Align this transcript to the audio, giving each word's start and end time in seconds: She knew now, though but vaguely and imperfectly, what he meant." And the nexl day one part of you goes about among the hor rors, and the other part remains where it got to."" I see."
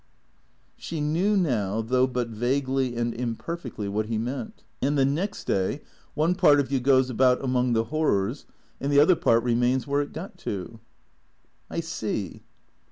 She 0.77 0.99
knew 0.99 1.37
now, 1.37 1.83
though 1.83 2.07
but 2.07 2.29
vaguely 2.29 2.95
and 2.95 3.13
imperfectly, 3.13 3.87
what 3.87 4.07
he 4.07 4.17
meant." 4.17 4.63
And 4.81 4.97
the 4.97 5.03
nexl 5.05 5.45
day 5.45 5.81
one 6.15 6.33
part 6.33 6.59
of 6.59 6.71
you 6.71 6.79
goes 6.79 7.11
about 7.11 7.43
among 7.43 7.73
the 7.73 7.83
hor 7.83 8.09
rors, 8.09 8.45
and 8.79 8.91
the 8.91 8.99
other 8.99 9.15
part 9.15 9.43
remains 9.43 9.85
where 9.85 10.01
it 10.01 10.11
got 10.11 10.39
to."" 10.39 10.79
I 11.69 11.81
see." 11.81 12.41